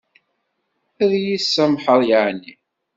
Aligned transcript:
Ad 1.03 1.11
yi-tsamḥeḍ 1.23 2.01
yeɛni? 2.09 2.53